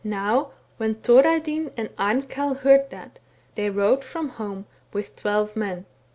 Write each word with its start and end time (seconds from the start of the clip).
*' 0.01 0.03
Now 0.19 0.53
when 0.77 0.95
Thorarinn 0.95 1.73
and 1.77 1.91
Amkell 1.95 2.55
heard 2.61 2.89
that, 2.89 3.19
they 3.53 3.69
rode 3.69 4.03
from 4.03 4.29
home 4.29 4.65
with 4.91 5.15
twelve 5.15 5.55
men. 5.55 5.85